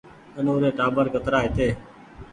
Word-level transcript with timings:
آنو 0.37 0.53
ري 0.63 0.71
ٽآٻر 0.77 1.05
ڪترآ 1.13 1.37
هيتي 1.45 1.67